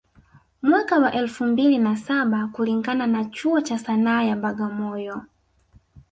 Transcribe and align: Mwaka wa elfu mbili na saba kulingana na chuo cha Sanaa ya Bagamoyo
Mwaka 0.61 0.99
wa 0.99 1.13
elfu 1.13 1.45
mbili 1.45 1.77
na 1.77 1.95
saba 1.97 2.47
kulingana 2.47 3.07
na 3.07 3.25
chuo 3.25 3.61
cha 3.61 3.77
Sanaa 3.79 4.23
ya 4.23 4.35
Bagamoyo 4.35 5.21